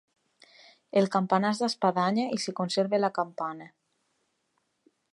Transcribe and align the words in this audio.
El 1.01 1.09
campanar 1.15 1.51
és 1.57 1.61
d'espadanya 1.65 2.27
i 2.39 2.41
s'hi 2.45 2.57
conserva 2.63 3.03
la 3.05 3.13
campana. 3.21 3.71